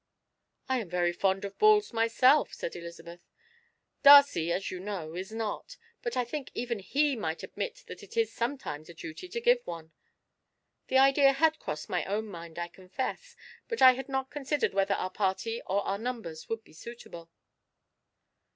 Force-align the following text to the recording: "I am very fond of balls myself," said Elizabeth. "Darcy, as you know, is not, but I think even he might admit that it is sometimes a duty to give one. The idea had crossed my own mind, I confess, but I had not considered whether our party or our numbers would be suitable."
"I 0.67 0.79
am 0.79 0.89
very 0.89 1.13
fond 1.13 1.45
of 1.45 1.59
balls 1.59 1.93
myself," 1.93 2.53
said 2.55 2.75
Elizabeth. 2.75 3.19
"Darcy, 4.01 4.51
as 4.51 4.71
you 4.71 4.79
know, 4.79 5.13
is 5.13 5.31
not, 5.31 5.77
but 6.01 6.17
I 6.17 6.25
think 6.25 6.49
even 6.55 6.79
he 6.79 7.15
might 7.15 7.43
admit 7.43 7.83
that 7.85 8.01
it 8.01 8.17
is 8.17 8.33
sometimes 8.33 8.89
a 8.89 8.95
duty 8.95 9.29
to 9.29 9.39
give 9.39 9.59
one. 9.63 9.91
The 10.87 10.97
idea 10.97 11.33
had 11.33 11.59
crossed 11.59 11.87
my 11.87 12.03
own 12.05 12.25
mind, 12.25 12.57
I 12.57 12.67
confess, 12.67 13.35
but 13.67 13.79
I 13.83 13.91
had 13.91 14.09
not 14.09 14.31
considered 14.31 14.73
whether 14.73 14.95
our 14.95 15.11
party 15.11 15.61
or 15.67 15.83
our 15.85 15.99
numbers 15.99 16.49
would 16.49 16.63
be 16.63 16.73
suitable." 16.73 17.29